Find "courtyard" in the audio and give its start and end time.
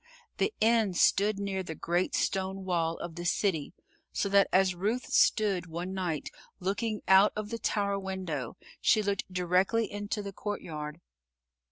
10.33-11.01